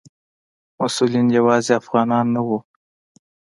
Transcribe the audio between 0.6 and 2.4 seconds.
مسؤلین یوازې افغانان